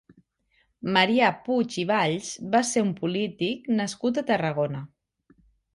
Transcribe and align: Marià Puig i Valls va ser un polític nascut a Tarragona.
Marià 0.95 1.29
Puig 1.49 1.77
i 1.83 1.85
Valls 1.91 2.31
va 2.57 2.63
ser 2.73 2.85
un 2.89 2.93
polític 3.03 3.73
nascut 3.83 4.23
a 4.23 4.27
Tarragona. 4.33 4.85